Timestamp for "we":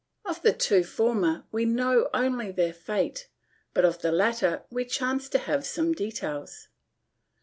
1.51-1.63, 4.71-4.83